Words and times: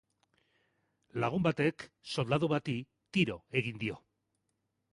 Lagun 1.23 1.43
batek 1.49 1.85
soldadu 2.15 2.51
bati 2.55 2.77
tiro 3.19 3.39
egin 3.61 3.81
dio. 3.85 4.01